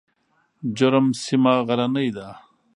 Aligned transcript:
جرم 0.77 1.07
سیمه 1.23 1.53
غرنۍ 1.67 2.09
ده؟ 2.15 2.27